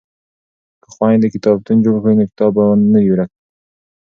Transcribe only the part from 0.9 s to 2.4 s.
خویندې کتابتون جوړ کړي نو